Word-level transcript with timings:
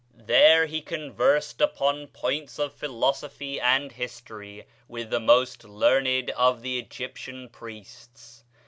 There 0.25 0.65
he 0.65 0.81
conversed 0.81 1.61
upon 1.61 2.07
points 2.07 2.57
of 2.57 2.73
philosophy 2.73 3.59
and 3.61 3.91
history 3.91 4.65
with 4.87 5.11
the 5.11 5.19
most 5.19 5.63
learned 5.63 6.31
of 6.31 6.63
the 6.63 6.79
Egyptian 6.79 7.49
priests. 7.49 8.43